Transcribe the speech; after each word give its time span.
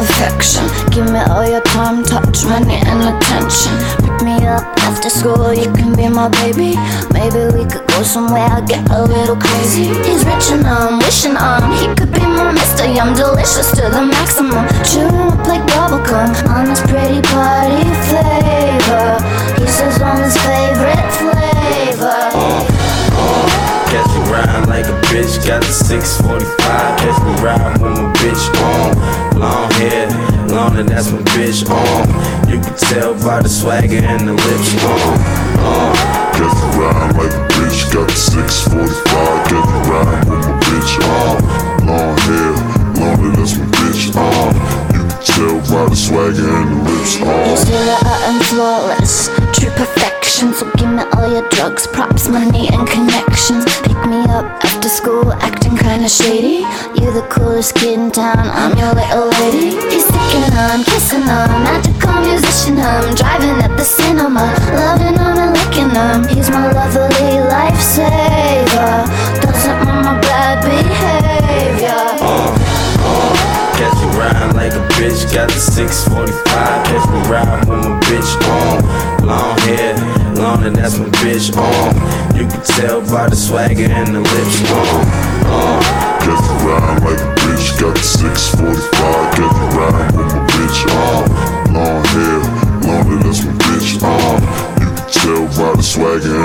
perfection. 0.00 0.64
Give 0.90 1.04
me 1.12 1.20
all 1.28 1.44
your 1.44 1.60
time, 1.76 2.02
touch, 2.02 2.44
money, 2.48 2.80
and 2.88 3.00
attention. 3.12 3.76
Pick 4.00 4.16
me 4.24 4.36
up 4.48 4.64
after 4.88 5.10
school, 5.10 5.52
you 5.52 5.68
can 5.76 5.94
be 5.94 6.08
my 6.08 6.28
baby. 6.40 6.72
Maybe 7.12 7.40
we 7.52 7.68
could 7.68 7.84
go 7.92 8.02
somewhere, 8.02 8.64
get 8.64 8.80
a 8.90 9.04
little 9.04 9.36
crazy. 9.36 9.92
He's 10.06 10.24
rich 10.24 10.48
and 10.56 10.64
I'm 10.66 10.98
wishing 11.04 11.36
on. 11.36 11.60
He 11.76 11.86
could 11.94 12.12
be 12.12 12.24
my 12.24 12.48
Mr. 12.56 12.88
Yum, 12.88 13.12
delicious 13.14 13.70
to 13.76 13.84
the 13.92 14.00
maximum. 14.00 14.64
Chewing 14.88 15.28
up 15.28 15.46
like 15.46 15.64
bubblegum 15.68 16.32
on 16.48 16.64
this 16.64 16.80
pretty 16.88 17.20
party 17.28 17.59
bitch, 25.20 25.46
got 25.46 25.62
the 25.62 25.72
645. 25.72 26.98
Catch 26.98 27.18
me 27.24 27.32
riding 27.44 27.82
with 27.82 27.98
my 27.98 28.12
bitch 28.20 28.44
on. 28.64 29.40
Long 29.40 29.70
hair, 29.72 30.08
longer, 30.48 30.82
that's 30.84 31.10
my 31.10 31.18
bitch 31.36 31.68
on. 31.68 32.08
You 32.48 32.60
can 32.60 32.74
tell 32.76 33.14
by 33.14 33.42
the 33.42 33.48
swagger 33.48 34.00
and 34.02 34.28
the 34.28 34.32
lips 34.32 34.84
on. 34.84 35.18
Uh, 35.60 35.92
Catch 36.32 36.56
me 36.56 36.68
riding 36.80 37.16
like 37.18 37.32
a 37.32 37.42
bitch, 37.52 37.92
got 37.92 38.08
the 38.08 38.16
645. 38.16 39.48
Catch 39.48 39.68
me 39.68 39.80
riding 39.90 40.30
with 40.30 40.46
my 40.46 40.54
bitch 40.64 40.94
on. 41.04 41.86
Long 41.86 42.16
hair, 42.24 42.52
longer, 43.00 43.30
that's 43.36 43.56
my 43.58 43.66
bitch 43.76 44.16
on. 44.16 44.54
You 44.94 45.00
can 45.04 45.20
tell 45.20 45.56
by 45.68 45.88
the 45.88 45.96
swagger 45.96 46.48
and 46.48 46.68
the 46.70 46.90
lips 46.90 47.18
You 47.18 47.26
on. 47.26 47.56
say 47.56 47.84
that 47.84 48.04
I'm 48.28 48.40
flawless, 48.48 49.28
true 49.56 49.70
perfection. 49.70 49.89
Shady. 56.30 56.62
You're 56.94 57.12
the 57.12 57.26
coolest 57.28 57.74
kid 57.74 57.98
in 57.98 58.10
town, 58.10 58.38
I'm 58.38 58.76
your 58.78 58.94
little 58.94 59.28
lady. 59.42 59.74
He's 59.90 60.06
sticking 60.06 60.46
on, 60.54 60.84
kissing 60.84 61.26
on, 61.26 61.50
magical 61.66 62.14
musician. 62.22 62.78
I'm 62.78 63.14
driving 63.14 63.58
at 63.66 63.74
the 63.76 63.84
cinema, 63.84 64.46
loving 64.78 65.18
on 65.18 65.38
and 65.42 65.52
licking 65.58 65.90
him. 65.90 66.18
He's 66.30 66.48
my 66.50 66.70
lovely 66.70 67.34
lifesaver. 67.50 68.94
Doesn't 69.42 69.78
want 69.82 70.00
my 70.06 70.14
bad 70.22 70.62
behavior. 70.62 72.04
Catch 73.78 73.98
me 73.98 74.08
riding 74.18 74.54
like 74.54 74.74
a 74.74 74.84
bitch, 74.94 75.20
got 75.34 75.48
the 75.48 75.58
645. 75.58 76.46
Catch 76.86 77.06
me 77.10 77.18
riding 77.26 77.68
with 77.68 77.82
my 77.86 77.98
bitch 78.06 78.30
on. 78.54 79.26
Long 79.26 79.58
hair, 79.66 79.94
longer, 80.36 80.70
that's 80.70 80.96
my 80.98 81.06
bitch 81.22 81.50
on. 81.56 81.90
You 82.36 82.46
can 82.46 82.62
tell 82.78 83.00
by 83.10 83.28
the 83.28 83.36
swagger 83.36 83.90
and 83.90 84.14
the 84.14 84.20
lips 84.20 84.70
on. 84.70 85.30
Uh, 85.52 86.09
Catch 86.20 86.44
me 86.48 86.56
riding 86.68 87.04
like 87.04 87.20
a 87.20 87.28
bitch, 87.40 87.80
got 87.80 87.94
the 87.96 88.02
645. 88.02 89.34
Catch 89.36 89.56
me 89.56 89.66
riding 89.76 90.16
with 90.16 90.30
my 90.34 90.42
bitch 90.52 90.80
on. 90.92 91.24
Long 91.72 92.04
hair, 92.12 92.40
longer, 92.84 93.16
that's 93.24 93.40
my 93.44 93.52
bitch 93.64 94.02
on. 94.04 94.36
You 94.80 94.88
can 94.92 95.06
tell 95.10 95.44
by 95.56 95.76
the 95.76 95.82
swagger 95.82 96.39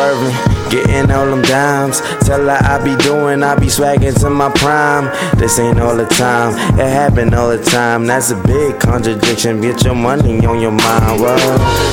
Swerving, 0.00 0.70
getting 0.70 1.10
all 1.10 1.26
them 1.26 1.42
dimes. 1.42 2.00
Tell 2.24 2.40
her 2.40 2.56
I 2.56 2.82
be 2.82 2.96
doing, 3.04 3.42
I 3.42 3.54
be 3.54 3.68
swagging 3.68 4.14
to 4.20 4.30
my 4.30 4.48
prime. 4.48 5.12
This 5.38 5.58
ain't 5.58 5.78
all 5.78 5.94
the 5.94 6.06
time, 6.06 6.54
it 6.80 6.88
happen 6.88 7.34
all 7.34 7.50
the 7.50 7.62
time. 7.62 8.06
That's 8.06 8.30
a 8.30 8.36
big 8.44 8.80
contradiction. 8.80 9.60
Get 9.60 9.84
your 9.84 9.94
money 9.94 10.46
on 10.46 10.58
your 10.58 10.70
mind. 10.70 11.20
What? 11.20 11.38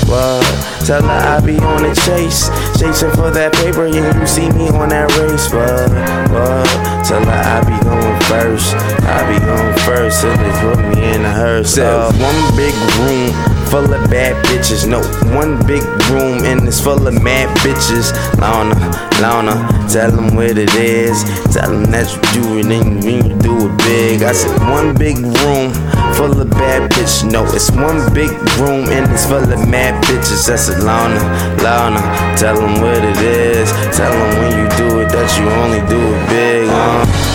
What? 0.08 0.46
Tell 0.86 1.04
her 1.04 1.10
I 1.10 1.46
be 1.46 1.60
on 1.60 1.84
the 1.84 1.94
chase, 2.08 2.48
chasing 2.80 3.12
for 3.12 3.30
that 3.30 3.52
paper. 3.52 3.88
Yeah, 3.88 4.18
you 4.18 4.26
see 4.26 4.50
me 4.52 4.70
on 4.70 4.88
that 4.88 5.12
race. 5.20 5.52
What? 5.52 5.92
What? 6.32 7.04
Tell 7.04 7.26
her 7.26 7.42
I 7.44 7.60
be 7.68 7.76
going 7.84 8.20
first. 8.32 8.74
I 9.04 9.20
be 9.28 9.38
going 9.44 9.78
first. 9.84 10.22
So 10.22 10.30
they 10.32 10.52
put 10.62 10.80
me 10.96 11.14
in 11.14 11.26
a 11.26 11.34
hearse. 11.34 11.78
Uh, 11.78 12.10
one 12.16 12.56
big 12.56 12.74
room 13.04 13.57
full 13.70 13.94
of 13.94 14.10
bad 14.10 14.34
bitches. 14.46 14.88
No, 14.88 15.00
one 15.36 15.58
big 15.68 15.84
room 16.10 16.44
and 16.46 16.68
it's 16.68 16.80
full 16.80 17.08
of 17.08 17.22
mad 17.22 17.50
bitches. 17.60 18.12
Lana, 18.40 18.76
Lana, 19.22 19.56
tell 19.90 20.12
them 20.12 20.36
what 20.36 20.58
it 20.58 20.74
is. 20.76 21.24
Tell 21.54 21.70
them 21.72 21.86
that 21.92 22.08
you 22.14 22.42
do 22.42 22.60
it 22.60 22.66
and 22.66 23.04
you 23.04 23.36
do 23.40 23.68
it 23.68 23.78
big. 23.80 24.24
I 24.24 24.32
said 24.32 24.60
one 24.70 24.96
big 24.96 25.18
room 25.18 25.74
full 26.16 26.40
of 26.40 26.50
bad 26.52 26.92
bitches. 26.92 27.30
No, 27.30 27.46
it's 27.54 27.72
one 27.72 28.00
big 28.14 28.32
room 28.60 28.88
and 28.90 29.12
it's 29.12 29.26
full 29.26 29.44
of 29.44 29.68
mad 29.68 30.04
bitches. 30.06 30.50
I 30.50 30.56
said 30.56 30.84
Lana, 30.84 31.20
Lana, 31.64 32.02
tell 32.38 32.56
them 32.56 32.82
what 32.82 33.04
it 33.04 33.18
is. 33.18 33.72
Tell 33.96 34.12
them 34.12 34.30
when 34.40 34.52
you 34.60 34.68
do 34.78 35.00
it 35.02 35.10
that 35.10 35.30
you 35.38 35.48
only 35.50 35.82
do 35.88 36.00
it 36.00 36.30
big. 36.30 36.70
Uh. 36.70 37.28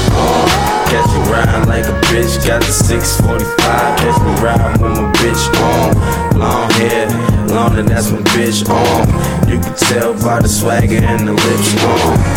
Catch 0.93 1.09
me 1.09 1.33
riding 1.33 1.69
like 1.69 1.87
a 1.87 1.97
bitch, 2.13 2.37
got 2.47 2.61
the 2.61 2.69
645. 2.69 3.57
Catch 3.97 4.21
me 4.21 4.33
riding 4.45 4.92
longer, 7.83 7.95
that's 7.95 8.11
my 8.11 8.19
bitch 8.33 8.69
on. 8.69 9.49
You 9.49 9.61
can 9.61 9.75
tell 9.77 10.13
by 10.15 10.41
the 10.41 10.49
swagger 10.49 10.97
and 10.97 11.29
the 11.29 11.33
lips 11.33 11.85
on. 11.85 12.32